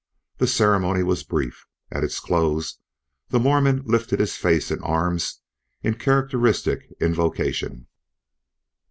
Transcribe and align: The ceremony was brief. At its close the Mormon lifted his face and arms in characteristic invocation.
The 0.39 0.47
ceremony 0.47 1.03
was 1.03 1.21
brief. 1.21 1.67
At 1.91 2.03
its 2.03 2.19
close 2.19 2.79
the 3.29 3.39
Mormon 3.39 3.83
lifted 3.85 4.19
his 4.19 4.35
face 4.35 4.71
and 4.71 4.81
arms 4.83 5.41
in 5.83 5.93
characteristic 5.93 6.91
invocation. 6.99 7.85